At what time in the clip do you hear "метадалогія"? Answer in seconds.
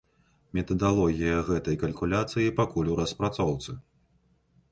0.59-1.33